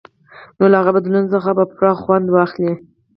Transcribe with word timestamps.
نو 0.57 0.65
له 0.71 0.75
هغه 0.81 0.91
بدلون 0.97 1.25
څخه 1.33 1.49
به 1.57 1.63
پوره 1.73 1.93
خوند 2.01 2.25
واخلئ. 2.29 2.71